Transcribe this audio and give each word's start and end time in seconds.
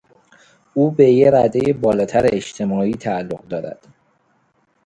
او 0.73 0.91
به 0.91 1.11
یک 1.11 1.27
ردهی 1.33 1.73
بالاتر 1.73 2.25
اجتماعی 2.33 2.93
تعلق 2.93 3.47
دارد. 3.47 3.87